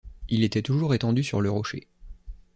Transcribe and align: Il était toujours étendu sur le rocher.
Il 0.29 0.43
était 0.43 0.63
toujours 0.63 0.95
étendu 0.95 1.23
sur 1.23 1.41
le 1.41 1.51
rocher. 1.51 1.85